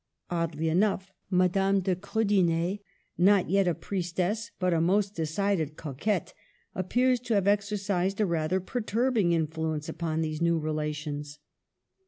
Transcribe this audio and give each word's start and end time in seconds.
Oddly 0.31 0.67
enough, 0.67 1.11
Madame 1.29 1.79
de 1.81 1.95
Krudener, 1.95 2.79
not 3.19 3.51
yet 3.51 3.67
a 3.67 3.75
priestess, 3.75 4.49
but 4.57 4.73
a 4.73 4.81
most 4.81 5.13
decided 5.13 5.77
coquette, 5.77 6.33
appears 6.73 7.19
to 7.19 7.35
have 7.35 7.47
exercised 7.47 8.19
a 8.19 8.25
rather 8.25 8.59
perturbing 8.59 9.31
influence 9.31 9.87
upon 9.87 10.21
these 10.21 10.41
new 10.41 10.57
relations. 10.57 11.37